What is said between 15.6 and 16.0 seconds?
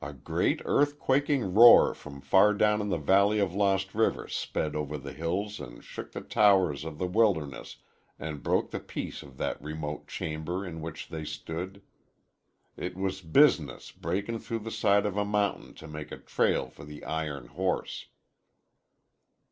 to